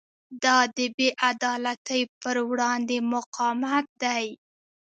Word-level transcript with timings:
دا 0.43 0.57
د 0.75 0.79
بې 0.95 1.09
عدالتۍ 1.29 2.01
پر 2.21 2.35
وړاندې 2.49 2.97
مقاومت 3.13 3.85
دی. 4.03 4.25